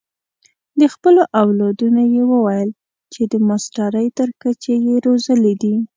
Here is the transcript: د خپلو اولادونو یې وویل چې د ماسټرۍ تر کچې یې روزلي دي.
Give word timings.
د 0.79 0.81
خپلو 0.93 1.21
اولادونو 1.41 2.01
یې 2.13 2.23
وویل 2.31 2.69
چې 3.13 3.21
د 3.31 3.33
ماسټرۍ 3.47 4.07
تر 4.19 4.29
کچې 4.41 4.75
یې 4.87 4.95
روزلي 5.05 5.53
دي. 5.61 5.75